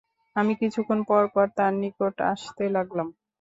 আমি 0.35 0.53
কিছুক্ষণ 0.61 0.99
পর 1.09 1.23
পর 1.33 1.45
তার 1.57 1.71
নিকট 1.81 2.15
আসতে 2.31 2.63
লাগলাম। 2.75 3.07